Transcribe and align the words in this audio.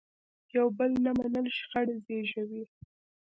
یو 0.55 0.67
بل 0.77 0.91
نه 1.05 1.11
منل 1.19 1.45
شخړې 1.57 1.95
زیږوي. 2.05 2.63